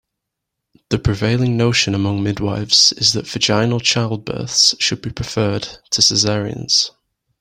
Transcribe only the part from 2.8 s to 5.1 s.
is that vaginal childbirths should